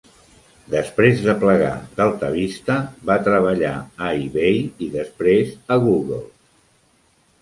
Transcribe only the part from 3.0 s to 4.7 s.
va treballar a eBay